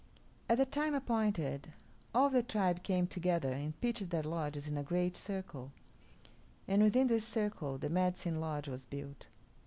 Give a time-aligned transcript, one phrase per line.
[0.49, 1.73] At the time appointed
[2.11, 5.71] all the tribe came together and pitched their lodges in a great circle,
[6.67, 9.27] and within this circle the Medicine Lodge was built.